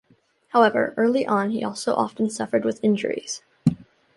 However, 0.47 0.95
early 0.97 1.27
on, 1.27 1.51
he 1.51 1.63
also 1.63 1.93
often 1.93 2.27
suffered 2.31 2.65
with 2.65 2.83
injuries. 2.83 3.43